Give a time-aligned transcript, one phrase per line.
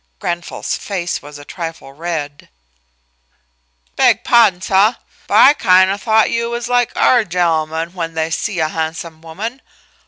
[0.17, 2.49] Grenfall's face was a trifle red.
[3.95, 4.95] "Beg pahdon, suh;
[5.27, 9.21] but I kind o' thought you was like orh' gent'men when they see a han'some
[9.21, 9.61] woman.